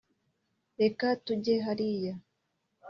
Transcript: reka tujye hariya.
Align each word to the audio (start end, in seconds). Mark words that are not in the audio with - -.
reka 0.81 1.07
tujye 1.25 1.55
hariya. 1.65 2.13